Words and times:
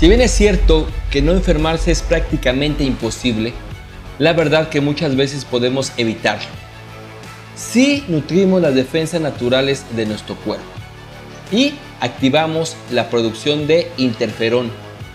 Si 0.00 0.08
bien 0.08 0.22
es 0.22 0.30
cierto 0.30 0.86
que 1.10 1.20
no 1.20 1.32
enfermarse 1.32 1.90
es 1.90 2.00
prácticamente 2.00 2.84
imposible, 2.84 3.52
la 4.18 4.32
verdad 4.32 4.70
que 4.70 4.80
muchas 4.80 5.14
veces 5.14 5.44
podemos 5.44 5.92
evitarlo. 5.98 6.48
Si 7.54 8.02
nutrimos 8.08 8.62
las 8.62 8.74
defensas 8.74 9.20
naturales 9.20 9.84
de 9.94 10.06
nuestro 10.06 10.36
cuerpo 10.36 10.64
y 11.52 11.74
activamos 12.00 12.78
la 12.90 13.10
producción 13.10 13.66
de 13.66 13.88
interferón, 13.98 14.70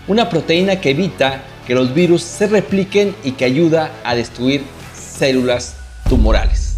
una 0.06 0.28
proteína 0.28 0.80
que 0.80 0.90
evita 0.90 1.42
que 1.66 1.74
los 1.74 1.92
virus 1.92 2.22
se 2.22 2.46
repliquen 2.46 3.12
y 3.24 3.32
que 3.32 3.44
ayuda 3.44 3.90
a 4.04 4.14
destruir 4.14 4.62
células 4.94 5.76
tumorales. 6.08 6.76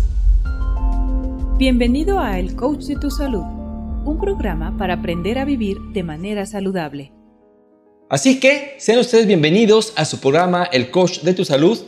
Bienvenido 1.59 2.21
a 2.21 2.39
El 2.39 2.57
Coach 2.57 2.85
de 2.85 2.97
tu 2.97 3.11
Salud, 3.11 3.45
un 4.07 4.19
programa 4.19 4.75
para 4.79 4.95
aprender 4.95 5.39
a 5.39 5.45
vivir 5.45 5.77
de 5.93 6.05
manera 6.05 6.47
saludable. 6.47 7.18
Así 8.11 8.41
que 8.41 8.75
sean 8.79 9.01
ustedes 9.01 9.27
bienvenidos 9.27 9.93
a 9.95 10.07
su 10.07 10.19
programa 10.19 10.65
El 10.73 10.91
Coach 10.91 11.21
de 11.21 11.35
tu 11.35 11.45
Salud. 11.45 11.79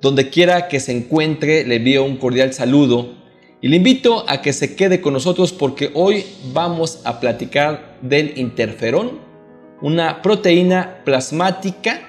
Donde 0.00 0.30
quiera 0.30 0.68
que 0.68 0.80
se 0.80 0.92
encuentre, 0.92 1.66
le 1.66 1.76
envío 1.76 2.02
un 2.02 2.16
cordial 2.16 2.54
saludo 2.54 3.12
y 3.60 3.68
le 3.68 3.76
invito 3.76 4.24
a 4.26 4.40
que 4.40 4.54
se 4.54 4.74
quede 4.74 5.02
con 5.02 5.12
nosotros 5.12 5.52
porque 5.52 5.90
hoy 5.92 6.24
vamos 6.54 7.00
a 7.04 7.20
platicar 7.20 7.98
del 8.00 8.38
interferón, 8.38 9.18
una 9.82 10.22
proteína 10.22 11.02
plasmática 11.04 12.08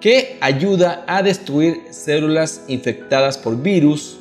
que 0.00 0.36
ayuda 0.40 1.04
a 1.06 1.22
destruir 1.22 1.82
células 1.90 2.64
infectadas 2.66 3.38
por 3.38 3.62
virus, 3.62 4.16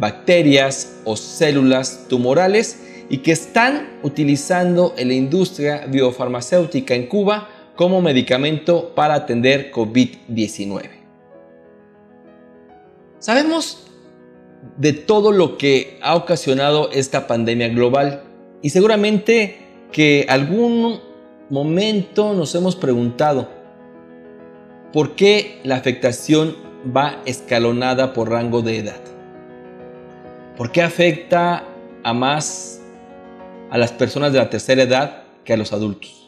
bacterias 0.00 0.96
o 1.04 1.16
células 1.16 2.06
tumorales 2.08 2.80
y 3.08 3.18
que 3.18 3.30
están 3.30 4.00
utilizando 4.02 4.94
en 4.98 5.08
la 5.08 5.14
industria 5.14 5.86
biofarmacéutica 5.86 6.96
en 6.96 7.06
Cuba 7.06 7.50
como 7.76 8.00
medicamento 8.00 8.94
para 8.94 9.14
atender 9.14 9.70
COVID-19. 9.70 10.90
Sabemos 13.18 13.86
de 14.76 14.92
todo 14.92 15.32
lo 15.32 15.58
que 15.58 15.98
ha 16.02 16.16
ocasionado 16.16 16.90
esta 16.90 17.26
pandemia 17.26 17.68
global 17.68 18.24
y 18.62 18.70
seguramente 18.70 19.58
que 19.92 20.26
algún 20.28 21.00
momento 21.50 22.34
nos 22.34 22.54
hemos 22.54 22.76
preguntado 22.76 23.48
por 24.92 25.14
qué 25.14 25.60
la 25.62 25.76
afectación 25.76 26.56
va 26.96 27.20
escalonada 27.26 28.12
por 28.12 28.30
rango 28.30 28.62
de 28.62 28.78
edad. 28.78 29.00
¿Por 30.56 30.72
qué 30.72 30.82
afecta 30.82 31.64
a 32.02 32.14
más 32.14 32.80
a 33.70 33.78
las 33.78 33.92
personas 33.92 34.32
de 34.32 34.38
la 34.38 34.48
tercera 34.48 34.82
edad 34.82 35.24
que 35.44 35.52
a 35.52 35.56
los 35.56 35.72
adultos? 35.72 36.25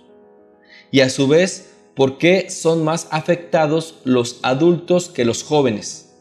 Y 0.91 1.01
a 1.01 1.11
su 1.11 1.29
vez 1.29 1.73
por 1.95 2.19
qué 2.19 2.49
son 2.51 2.85
más 2.85 3.09
afectados 3.11 3.97
los 4.05 4.39
adultos 4.43 5.09
que 5.09 5.25
los 5.25 5.43
jóvenes. 5.43 6.15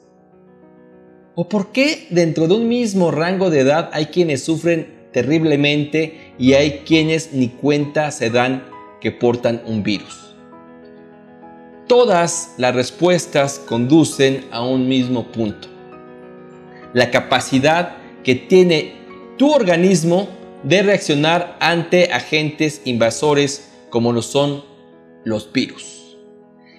¿O 1.35 1.47
por 1.47 1.71
qué 1.71 2.07
dentro 2.09 2.47
de 2.47 2.55
un 2.55 2.67
mismo 2.67 3.11
rango 3.11 3.51
de 3.51 3.59
edad 3.59 3.91
hay 3.93 4.07
quienes 4.07 4.43
sufren 4.43 5.09
terriblemente 5.13 6.33
y 6.39 6.53
hay 6.53 6.79
quienes 6.79 7.31
ni 7.31 7.49
cuenta 7.49 8.09
se 8.11 8.31
dan 8.31 8.65
que 8.99 9.11
portan 9.11 9.61
un 9.67 9.83
virus? 9.83 10.35
Todas 11.87 12.55
las 12.57 12.73
respuestas 12.73 13.59
conducen 13.59 14.45
a 14.51 14.65
un 14.65 14.89
mismo 14.89 15.31
punto. 15.31 15.67
La 16.93 17.11
capacidad 17.11 17.97
que 18.23 18.33
tiene 18.33 18.95
tu 19.37 19.51
organismo 19.51 20.27
de 20.63 20.81
reaccionar 20.81 21.55
ante 21.59 22.11
agentes 22.11 22.81
invasores 22.83 23.66
como 23.89 24.13
lo 24.13 24.21
son 24.21 24.63
los 25.23 25.51
virus. 25.51 26.17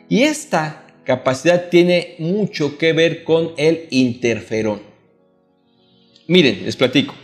Y 0.08 0.22
esta 0.22 0.86
capacidad 1.04 1.68
tiene 1.68 2.16
mucho 2.18 2.78
que 2.78 2.92
ver 2.92 3.24
con 3.24 3.52
el 3.56 3.86
interferón. 3.90 4.82
Miren, 6.26 6.64
les 6.64 6.76
platico. 6.76 7.14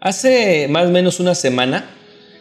Hace 0.00 0.68
más 0.68 0.86
o 0.86 0.90
menos 0.90 1.20
una 1.20 1.34
semana 1.34 1.90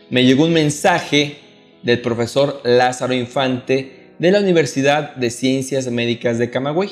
me 0.10 0.26
llegó 0.26 0.46
un 0.46 0.54
mensaje 0.54 1.38
del 1.84 2.02
profesor 2.02 2.62
Lázaro 2.64 3.14
Infante 3.14 4.14
de 4.20 4.32
la 4.32 4.40
Universidad 4.40 5.16
de 5.16 5.30
Ciencias 5.30 5.88
Médicas 5.88 6.38
de 6.38 6.50
Camagüey. 6.50 6.90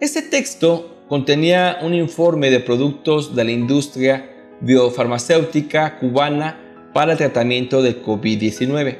Este 0.00 0.22
texto 0.22 1.04
contenía 1.08 1.78
un 1.82 1.94
informe 1.94 2.50
de 2.50 2.60
productos 2.60 3.34
de 3.36 3.44
la 3.44 3.52
industria 3.52 4.30
biofarmacéutica 4.60 5.98
cubana 5.98 6.65
para 6.96 7.12
el 7.12 7.18
tratamiento 7.18 7.82
del 7.82 8.02
COVID-19. 8.02 8.96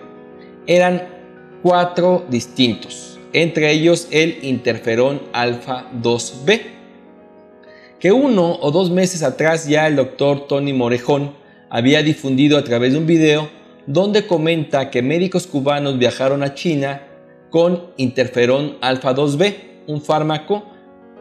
Eran 0.66 1.08
cuatro 1.62 2.26
distintos, 2.28 3.18
entre 3.32 3.72
ellos 3.72 4.08
el 4.10 4.40
interferón 4.42 5.22
alfa 5.32 5.90
2B, 6.02 6.60
que 7.98 8.12
uno 8.12 8.52
o 8.60 8.70
dos 8.70 8.90
meses 8.90 9.22
atrás 9.22 9.66
ya 9.66 9.86
el 9.86 9.96
doctor 9.96 10.46
Tony 10.46 10.74
Morejón 10.74 11.36
había 11.70 12.02
difundido 12.02 12.58
a 12.58 12.64
través 12.64 12.92
de 12.92 12.98
un 12.98 13.06
video 13.06 13.48
donde 13.86 14.26
comenta 14.26 14.90
que 14.90 15.00
médicos 15.00 15.46
cubanos 15.46 15.98
viajaron 15.98 16.42
a 16.42 16.52
China 16.52 17.00
con 17.48 17.92
interferón 17.96 18.76
alfa 18.82 19.14
2B, 19.14 19.54
un 19.86 20.02
fármaco 20.02 20.64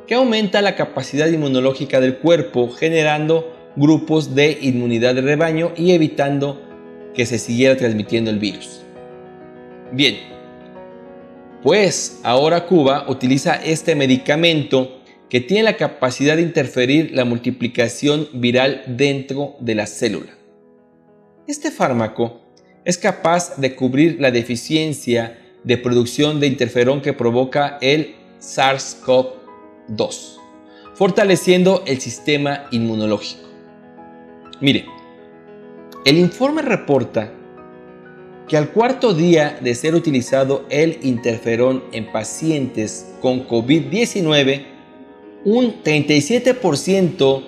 que 0.08 0.16
aumenta 0.16 0.62
la 0.62 0.76
capacidad 0.76 1.28
inmunológica 1.28 2.02
del 2.02 2.18
cuerpo 2.18 2.70
generando 2.70 3.56
grupos 3.78 4.36
de 4.36 4.58
inmunidad 4.62 5.16
de 5.16 5.22
rebaño 5.22 5.72
y 5.78 5.92
evitando 5.92 6.65
que 7.16 7.26
se 7.26 7.40
siguiera 7.40 7.78
transmitiendo 7.78 8.30
el 8.30 8.40
virus. 8.40 8.82
Bien, 9.92 10.18
pues 11.64 12.20
ahora 12.24 12.66
Cuba 12.66 13.06
utiliza 13.08 13.56
este 13.56 13.96
medicamento 13.96 15.02
que 15.30 15.42
tiene 15.42 15.64
la 15.64 15.78
capacidad 15.78 16.36
de 16.36 16.44
interferir 16.44 17.12
la 17.14 17.26
multiplicación 17.26 18.28
viral 18.34 18.84
dentro 18.88 19.56
de 19.60 19.76
la 19.76 19.88
célula. 19.88 20.38
Este 21.48 21.72
fármaco 21.72 22.42
es 22.84 22.98
capaz 22.98 23.58
de 23.58 23.76
cubrir 23.76 24.18
la 24.20 24.32
deficiencia 24.32 25.40
de 25.64 25.78
producción 25.78 26.40
de 26.40 26.48
interferón 26.48 27.02
que 27.02 27.14
provoca 27.14 27.80
el 27.82 28.16
SARS-CoV-2, 28.40 30.38
fortaleciendo 30.94 31.84
el 31.88 32.00
sistema 32.00 32.68
inmunológico. 32.72 33.50
Mire, 34.62 34.86
el 36.06 36.20
informe 36.20 36.62
reporta 36.62 37.34
que 38.48 38.58
al 38.58 38.70
cuarto 38.70 39.16
día 39.16 39.58
de 39.60 39.74
ser 39.74 39.96
utilizado 39.96 40.68
el 40.70 41.00
interferón 41.02 41.84
en 41.92 42.12
pacientes 42.12 43.08
con 43.22 43.48
COVID-19, 43.48 44.68
un 45.46 45.84
37% 45.84 47.44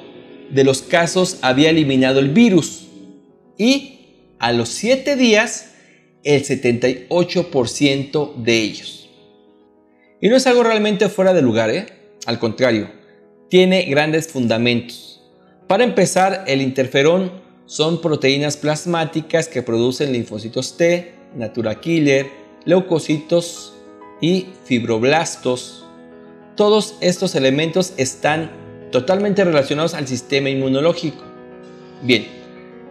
de 0.50 0.63
los 0.63 0.81
casos 0.81 1.38
había 1.44 1.69
eliminado 1.69 2.19
el 2.19 2.29
virus 2.29 2.88
y 3.59 4.00
a 4.40 4.51
los 4.53 4.69
7 4.69 5.16
días 5.16 5.75
el 6.24 6.44
78% 6.44 8.35
de 8.38 8.57
ellos. 8.57 9.09
Y 10.19 10.29
no 10.29 10.35
es 10.35 10.47
algo 10.47 10.63
realmente 10.63 11.09
fuera 11.09 11.34
de 11.34 11.44
lugar, 11.44 11.69
¿eh? 11.69 11.85
al 12.25 12.39
contrario, 12.39 12.89
tiene 13.50 13.84
grandes 13.84 14.28
fundamentos. 14.29 15.22
Para 15.68 15.84
empezar, 15.84 16.44
el 16.47 16.63
interferón 16.63 17.45
son 17.67 18.00
proteínas 18.01 18.55
plasmáticas 18.55 19.50
que 19.50 19.61
producen 19.61 20.13
linfocitos 20.13 20.78
T, 20.78 21.13
natura 21.35 21.79
killer, 21.81 22.28
leucocitos 22.66 23.73
y 24.22 24.47
fibroblastos. 24.63 25.85
Todos 26.56 26.95
estos 27.01 27.35
elementos 27.35 27.94
están 27.97 28.51
totalmente 28.91 29.44
relacionados 29.44 29.94
al 29.94 30.07
sistema 30.07 30.50
inmunológico. 30.50 31.22
Bien, 32.01 32.25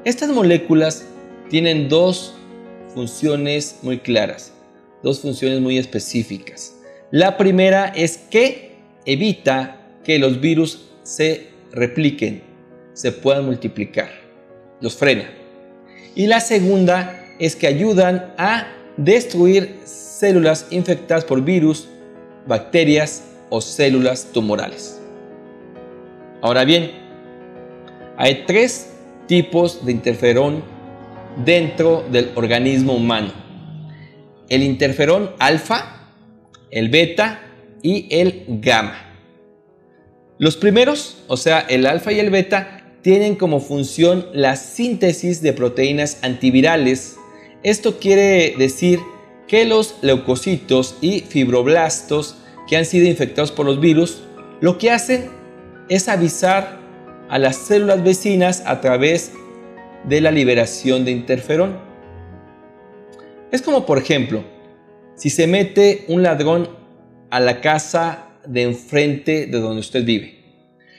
estas 0.05 0.29
moléculas 0.29 1.07
tienen 1.49 1.89
dos 1.89 2.35
funciones 2.95 3.79
muy 3.83 3.99
claras, 3.99 4.53
dos 5.03 5.21
funciones 5.21 5.61
muy 5.61 5.79
específicas. 5.79 6.75
La 7.11 7.39
primera 7.39 7.87
es 7.87 8.19
que 8.19 8.77
evita 9.07 9.81
que 10.05 10.19
los 10.19 10.39
virus 10.39 10.87
se 11.03 11.49
repliquen, 11.73 12.43
se 12.93 13.11
puedan 13.13 13.47
multiplicar 13.47 14.26
los 14.81 14.97
frena. 14.97 15.31
Y 16.15 16.27
la 16.27 16.41
segunda 16.41 17.25
es 17.39 17.57
que 17.57 17.67
ayudan 17.67 18.35
a 18.39 18.69
destruir 18.97 19.81
células 19.85 20.67
infectadas 20.71 21.25
por 21.25 21.43
virus, 21.43 21.89
bacterias 22.47 23.25
o 23.51 23.61
células 23.61 24.33
tumorales. 24.33 25.01
Ahora 26.43 26.65
bien, 26.65 26.93
hay 28.17 28.45
tres 28.47 28.93
tipos 29.27 29.85
de 29.85 29.93
interferón 29.93 30.63
dentro 31.45 32.05
del 32.11 32.31
organismo 32.35 32.95
humano. 32.95 33.33
El 34.49 34.63
interferón 34.63 35.33
alfa, 35.39 36.13
el 36.71 36.89
beta 36.89 37.41
y 37.83 38.07
el 38.11 38.45
gamma. 38.61 39.03
Los 40.39 40.57
primeros, 40.57 41.25
o 41.29 41.37
sea, 41.37 41.61
el 41.61 41.87
alfa 41.87 42.13
y 42.13 42.21
el 42.21 42.31
beta, 42.31 42.76
tienen 43.07 43.37
como 43.37 43.61
función 43.61 44.27
la 44.33 44.57
síntesis 44.57 45.41
de 45.41 45.53
proteínas 45.53 46.19
antivirales 46.23 47.17
Esto 47.63 48.01
quiere 48.01 48.57
decir 48.59 48.99
que 49.47 49.65
los 49.65 49.95
leucocitos 50.03 50.97
y 51.01 51.21
fibroblastos 51.21 52.37
que 52.67 52.77
han 52.77 52.85
sido 52.85 53.07
infectados 53.07 53.53
por 53.53 53.65
los 53.65 53.79
virus, 53.79 54.25
lo 54.61 54.77
que 54.77 54.91
hacen 54.91 55.31
es 55.89 56.09
avisar 56.09 56.81
a 57.29 57.39
las 57.39 57.55
células 57.55 58.03
vecinas 58.03 58.65
a 58.67 58.81
través 58.81 59.31
de 60.03 60.21
la 60.21 60.33
liberación 60.33 61.05
de 61.05 61.13
interferón. 61.13 61.79
Es 63.53 63.63
como 63.63 63.87
por 63.87 63.99
ejemplo, 63.99 64.43
si 65.15 65.31
se 65.31 65.47
mete 65.47 66.07
un 66.09 66.25
ladrón 66.25 66.71
a 67.31 67.39
la 67.39 67.61
casa 67.61 68.31
de 68.45 68.63
enfrente 68.63 69.47
de 69.47 69.61
donde 69.61 69.79
usted 69.79 70.05
vive. 70.05 70.41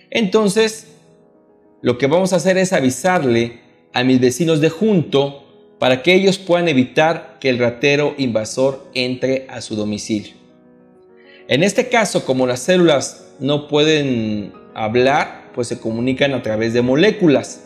Entonces, 0.10 0.88
lo 1.82 1.98
que 1.98 2.08
vamos 2.08 2.34
a 2.34 2.38
hacer 2.38 2.58
es 2.58 2.74
avisarle 2.74 3.60
a 3.94 4.04
mis 4.04 4.20
vecinos 4.20 4.62
de 4.62 4.70
junto 4.70 5.44
para 5.80 6.02
que 6.02 6.14
ellos 6.14 6.38
puedan 6.38 6.68
evitar 6.68 7.38
que 7.40 7.50
el 7.50 7.60
ratero 7.60 8.16
invasor 8.18 8.90
entre 8.94 9.48
a 9.50 9.62
su 9.62 9.76
domicilio. 9.76 10.34
En 11.48 11.64
este 11.64 11.88
caso, 11.88 12.26
como 12.26 12.48
las 12.48 12.62
células 12.62 13.36
no 13.40 13.68
pueden 13.68 14.54
hablar, 14.74 15.52
pues 15.54 15.68
se 15.68 15.80
comunican 15.80 16.34
a 16.34 16.42
través 16.42 16.74
de 16.74 16.82
moléculas, 16.82 17.64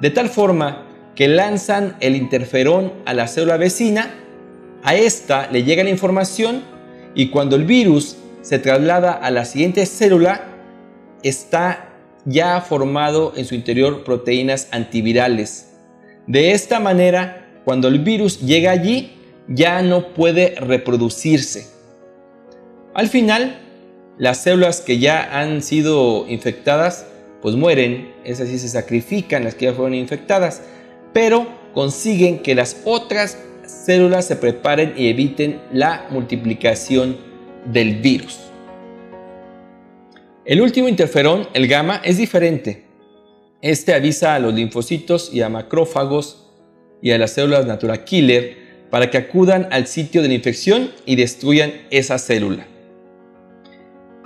de 0.00 0.10
tal 0.10 0.28
forma 0.28 0.86
que 1.14 1.28
lanzan 1.28 1.96
el 2.00 2.16
interferón 2.16 2.92
a 3.04 3.14
la 3.14 3.28
célula 3.28 3.56
vecina, 3.56 4.14
a 4.82 4.94
esta 4.94 5.50
le 5.50 5.62
llega 5.62 5.84
la 5.84 5.90
información 5.90 6.62
y 7.14 7.28
cuando 7.28 7.56
el 7.56 7.64
virus 7.64 8.16
se 8.40 8.58
traslada 8.58 9.12
a 9.12 9.30
la 9.30 9.44
siguiente 9.44 9.84
célula, 9.84 10.48
está 11.22 11.89
ya 12.24 12.60
formado 12.60 13.32
en 13.36 13.44
su 13.44 13.54
interior 13.54 14.04
proteínas 14.04 14.68
antivirales. 14.72 15.70
De 16.26 16.52
esta 16.52 16.80
manera, 16.80 17.48
cuando 17.64 17.88
el 17.88 17.98
virus 18.00 18.40
llega 18.40 18.70
allí, 18.70 19.16
ya 19.48 19.82
no 19.82 20.14
puede 20.14 20.54
reproducirse. 20.60 21.66
Al 22.94 23.08
final, 23.08 23.58
las 24.18 24.42
células 24.42 24.80
que 24.80 24.98
ya 24.98 25.40
han 25.40 25.62
sido 25.62 26.26
infectadas, 26.28 27.06
pues 27.40 27.54
mueren, 27.54 28.12
es 28.24 28.40
así, 28.40 28.58
se 28.58 28.68
sacrifican 28.68 29.44
las 29.44 29.54
que 29.54 29.66
ya 29.66 29.72
fueron 29.72 29.94
infectadas, 29.94 30.62
pero 31.12 31.46
consiguen 31.72 32.40
que 32.40 32.54
las 32.54 32.82
otras 32.84 33.38
células 33.64 34.26
se 34.26 34.36
preparen 34.36 34.94
y 34.96 35.08
eviten 35.08 35.60
la 35.72 36.06
multiplicación 36.10 37.16
del 37.64 37.96
virus. 38.00 38.49
El 40.50 40.60
último 40.60 40.88
interferón, 40.88 41.46
el 41.54 41.68
gamma, 41.68 42.00
es 42.04 42.16
diferente. 42.16 42.82
Este 43.62 43.94
avisa 43.94 44.34
a 44.34 44.40
los 44.40 44.52
linfocitos 44.52 45.32
y 45.32 45.42
a 45.42 45.48
macrófagos 45.48 46.50
y 47.00 47.12
a 47.12 47.18
las 47.18 47.34
células 47.34 47.66
natural 47.66 48.02
killer 48.02 48.56
para 48.90 49.10
que 49.10 49.18
acudan 49.18 49.68
al 49.70 49.86
sitio 49.86 50.22
de 50.22 50.26
la 50.26 50.34
infección 50.34 50.90
y 51.06 51.14
destruyan 51.14 51.72
esa 51.90 52.18
célula. 52.18 52.66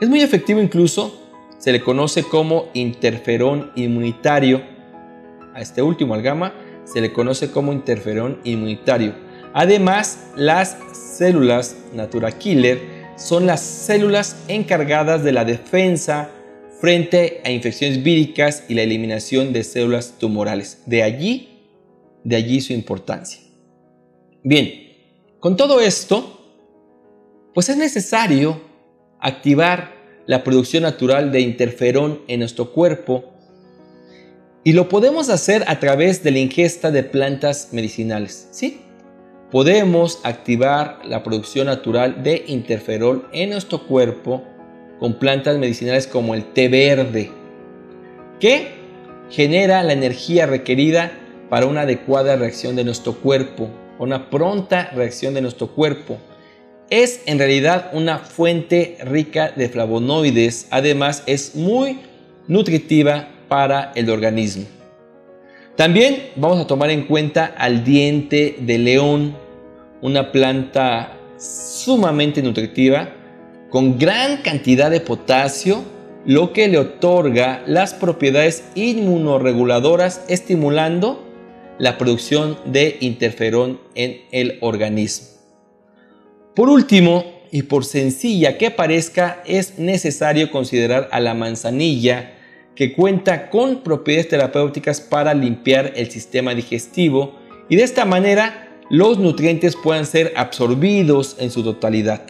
Es 0.00 0.08
muy 0.08 0.22
efectivo 0.22 0.62
incluso, 0.62 1.14
se 1.58 1.72
le 1.72 1.82
conoce 1.82 2.22
como 2.22 2.70
interferón 2.72 3.70
inmunitario. 3.74 4.62
A 5.52 5.60
este 5.60 5.82
último, 5.82 6.14
al 6.14 6.22
gamma, 6.22 6.54
se 6.84 7.02
le 7.02 7.12
conoce 7.12 7.50
como 7.50 7.70
interferón 7.70 8.40
inmunitario. 8.44 9.14
Además, 9.52 10.30
las 10.36 10.78
células 11.18 11.76
natural 11.92 12.38
killer 12.38 12.93
son 13.16 13.46
las 13.46 13.60
células 13.60 14.36
encargadas 14.48 15.22
de 15.22 15.32
la 15.32 15.44
defensa 15.44 16.30
frente 16.80 17.40
a 17.44 17.50
infecciones 17.50 18.02
víricas 18.02 18.64
y 18.68 18.74
la 18.74 18.82
eliminación 18.82 19.52
de 19.52 19.64
células 19.64 20.14
tumorales. 20.18 20.82
De 20.86 21.02
allí, 21.02 21.60
de 22.24 22.36
allí 22.36 22.60
su 22.60 22.72
importancia. 22.72 23.40
Bien, 24.42 24.92
con 25.40 25.56
todo 25.56 25.80
esto, 25.80 26.40
pues 27.54 27.68
es 27.68 27.76
necesario 27.76 28.60
activar 29.20 29.94
la 30.26 30.42
producción 30.42 30.82
natural 30.82 31.32
de 31.32 31.40
interferón 31.40 32.20
en 32.28 32.40
nuestro 32.40 32.72
cuerpo 32.72 33.32
y 34.64 34.72
lo 34.72 34.88
podemos 34.88 35.28
hacer 35.28 35.64
a 35.66 35.78
través 35.78 36.22
de 36.22 36.30
la 36.30 36.38
ingesta 36.38 36.90
de 36.90 37.02
plantas 37.02 37.68
medicinales, 37.72 38.48
¿sí? 38.50 38.80
Podemos 39.54 40.18
activar 40.24 40.98
la 41.04 41.22
producción 41.22 41.68
natural 41.68 42.24
de 42.24 42.42
interferol 42.48 43.28
en 43.32 43.50
nuestro 43.50 43.86
cuerpo 43.86 44.42
con 44.98 45.20
plantas 45.20 45.58
medicinales 45.58 46.08
como 46.08 46.34
el 46.34 46.52
té 46.52 46.66
verde, 46.66 47.30
que 48.40 48.72
genera 49.30 49.84
la 49.84 49.92
energía 49.92 50.46
requerida 50.46 51.12
para 51.50 51.66
una 51.66 51.82
adecuada 51.82 52.34
reacción 52.34 52.74
de 52.74 52.82
nuestro 52.82 53.12
cuerpo, 53.12 53.70
una 54.00 54.28
pronta 54.28 54.90
reacción 54.92 55.34
de 55.34 55.42
nuestro 55.42 55.68
cuerpo. 55.68 56.18
Es 56.90 57.22
en 57.26 57.38
realidad 57.38 57.90
una 57.92 58.18
fuente 58.18 58.98
rica 59.04 59.52
de 59.54 59.68
flavonoides, 59.68 60.66
además 60.70 61.22
es 61.26 61.54
muy 61.54 62.00
nutritiva 62.48 63.28
para 63.46 63.92
el 63.94 64.10
organismo. 64.10 64.64
También 65.76 66.30
vamos 66.34 66.60
a 66.60 66.66
tomar 66.66 66.90
en 66.90 67.02
cuenta 67.02 67.54
al 67.56 67.84
diente 67.84 68.56
de 68.60 68.78
león, 68.78 69.43
una 70.04 70.32
planta 70.32 71.16
sumamente 71.38 72.42
nutritiva, 72.42 73.08
con 73.70 73.98
gran 73.98 74.42
cantidad 74.42 74.90
de 74.90 75.00
potasio, 75.00 75.82
lo 76.26 76.52
que 76.52 76.68
le 76.68 76.76
otorga 76.76 77.62
las 77.66 77.94
propiedades 77.94 78.64
inmunoreguladoras, 78.74 80.22
estimulando 80.28 81.26
la 81.78 81.96
producción 81.96 82.58
de 82.66 82.98
interferón 83.00 83.80
en 83.94 84.20
el 84.30 84.58
organismo. 84.60 85.26
Por 86.54 86.68
último, 86.68 87.24
y 87.50 87.62
por 87.62 87.86
sencilla 87.86 88.58
que 88.58 88.70
parezca, 88.70 89.42
es 89.46 89.78
necesario 89.78 90.50
considerar 90.50 91.08
a 91.12 91.20
la 91.20 91.32
manzanilla, 91.32 92.34
que 92.74 92.92
cuenta 92.92 93.48
con 93.48 93.82
propiedades 93.82 94.28
terapéuticas 94.28 95.00
para 95.00 95.32
limpiar 95.32 95.92
el 95.96 96.10
sistema 96.10 96.54
digestivo 96.54 97.38
y 97.70 97.76
de 97.76 97.84
esta 97.84 98.04
manera 98.04 98.63
los 98.90 99.18
nutrientes 99.18 99.76
puedan 99.76 100.06
ser 100.06 100.32
absorbidos 100.36 101.36
en 101.38 101.50
su 101.50 101.62
totalidad. 101.62 102.26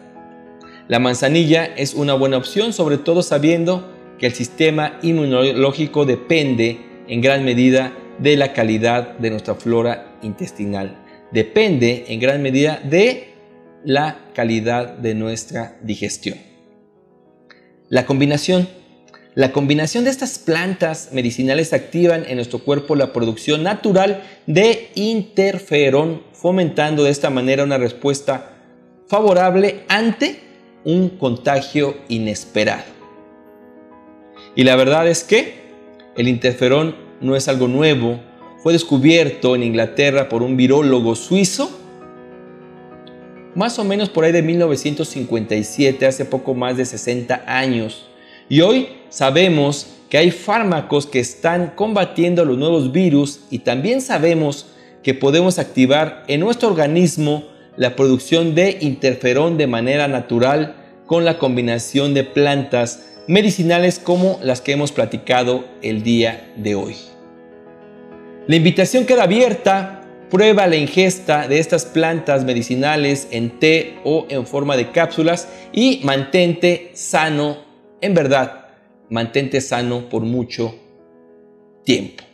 La 0.88 0.98
manzanilla 0.98 1.64
es 1.64 1.94
una 1.94 2.14
buena 2.14 2.36
opción, 2.36 2.72
sobre 2.72 2.98
todo 2.98 3.22
sabiendo 3.22 3.90
que 4.18 4.26
el 4.26 4.34
sistema 4.34 4.98
inmunológico 5.02 6.04
depende 6.04 6.78
en 7.08 7.20
gran 7.20 7.44
medida 7.44 7.92
de 8.18 8.36
la 8.36 8.52
calidad 8.52 9.18
de 9.18 9.30
nuestra 9.30 9.54
flora 9.54 10.18
intestinal. 10.22 10.96
Depende 11.32 12.04
en 12.08 12.20
gran 12.20 12.42
medida 12.42 12.80
de 12.84 13.34
la 13.84 14.30
calidad 14.34 14.96
de 14.98 15.14
nuestra 15.14 15.76
digestión. 15.82 16.38
La 17.88 18.06
combinación 18.06 18.68
la 19.34 19.50
combinación 19.50 20.04
de 20.04 20.10
estas 20.10 20.38
plantas 20.38 21.08
medicinales 21.12 21.72
activan 21.72 22.24
en 22.28 22.36
nuestro 22.36 22.60
cuerpo 22.60 22.94
la 22.94 23.12
producción 23.12 23.64
natural 23.64 24.22
de 24.46 24.90
interferón, 24.94 26.22
fomentando 26.32 27.02
de 27.02 27.10
esta 27.10 27.30
manera 27.30 27.64
una 27.64 27.78
respuesta 27.78 28.52
favorable 29.08 29.82
ante 29.88 30.40
un 30.84 31.08
contagio 31.10 31.96
inesperado. 32.08 32.84
Y 34.54 34.62
la 34.62 34.76
verdad 34.76 35.08
es 35.08 35.24
que 35.24 35.64
el 36.16 36.28
interferón 36.28 36.94
no 37.20 37.34
es 37.34 37.48
algo 37.48 37.66
nuevo, 37.66 38.20
fue 38.62 38.72
descubierto 38.72 39.56
en 39.56 39.64
Inglaterra 39.64 40.28
por 40.28 40.44
un 40.44 40.56
virólogo 40.56 41.16
suizo, 41.16 41.70
más 43.56 43.80
o 43.80 43.84
menos 43.84 44.10
por 44.10 44.24
ahí 44.24 44.32
de 44.32 44.42
1957, 44.42 46.06
hace 46.06 46.24
poco 46.24 46.54
más 46.54 46.76
de 46.76 46.84
60 46.84 47.44
años. 47.46 48.08
Y 48.48 48.60
hoy 48.60 48.88
sabemos 49.08 49.86
que 50.10 50.18
hay 50.18 50.30
fármacos 50.30 51.06
que 51.06 51.18
están 51.18 51.72
combatiendo 51.74 52.44
los 52.44 52.58
nuevos 52.58 52.92
virus 52.92 53.40
y 53.50 53.60
también 53.60 54.00
sabemos 54.00 54.66
que 55.02 55.14
podemos 55.14 55.58
activar 55.58 56.24
en 56.28 56.40
nuestro 56.40 56.68
organismo 56.68 57.44
la 57.76 57.96
producción 57.96 58.54
de 58.54 58.78
interferón 58.80 59.56
de 59.56 59.66
manera 59.66 60.08
natural 60.08 60.76
con 61.06 61.24
la 61.24 61.38
combinación 61.38 62.14
de 62.14 62.24
plantas 62.24 63.06
medicinales 63.26 63.98
como 63.98 64.38
las 64.42 64.60
que 64.60 64.72
hemos 64.72 64.92
platicado 64.92 65.64
el 65.82 66.02
día 66.02 66.52
de 66.56 66.74
hoy. 66.74 66.96
La 68.46 68.56
invitación 68.56 69.06
queda 69.06 69.24
abierta, 69.24 70.02
prueba 70.30 70.66
la 70.66 70.76
ingesta 70.76 71.48
de 71.48 71.58
estas 71.58 71.86
plantas 71.86 72.44
medicinales 72.44 73.26
en 73.30 73.58
té 73.58 73.96
o 74.04 74.26
en 74.28 74.46
forma 74.46 74.76
de 74.76 74.90
cápsulas 74.90 75.48
y 75.72 76.00
mantente 76.04 76.90
sano 76.92 77.64
en 78.04 78.14
verdad, 78.14 78.68
mantente 79.10 79.60
sano 79.60 80.08
por 80.08 80.22
mucho 80.22 80.74
tiempo. 81.84 82.24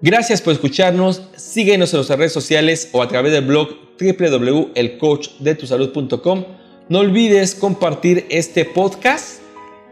Gracias 0.00 0.40
por 0.42 0.52
escucharnos. 0.52 1.22
Síguenos 1.36 1.92
en 1.92 1.98
nuestras 1.98 2.18
redes 2.18 2.32
sociales 2.32 2.88
o 2.92 3.02
a 3.02 3.08
través 3.08 3.32
del 3.32 3.46
blog 3.46 3.68
www.elcoachdetusalud.com. 3.98 6.44
No 6.88 6.98
olvides 6.98 7.54
compartir 7.54 8.26
este 8.28 8.64
podcast 8.64 9.40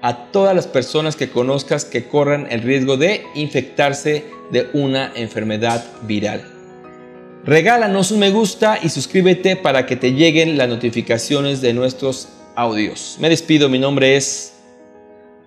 a 0.02 0.32
todas 0.32 0.52
las 0.54 0.66
personas 0.66 1.16
que 1.16 1.30
conozcas 1.30 1.84
que 1.84 2.08
corran 2.08 2.46
el 2.50 2.62
riesgo 2.62 2.96
de 2.96 3.22
infectarse 3.34 4.24
de 4.50 4.68
una 4.72 5.12
enfermedad 5.14 5.84
viral. 6.02 6.42
Regálanos 7.44 8.10
un 8.10 8.18
me 8.18 8.30
gusta 8.30 8.78
y 8.82 8.88
suscríbete 8.90 9.56
para 9.56 9.86
que 9.86 9.96
te 9.96 10.12
lleguen 10.12 10.58
las 10.58 10.68
notificaciones 10.68 11.62
de 11.62 11.72
nuestros 11.72 12.28
audios. 12.54 13.16
Me 13.18 13.30
despido, 13.30 13.68
mi 13.68 13.78
nombre 13.78 14.16
es 14.16 14.59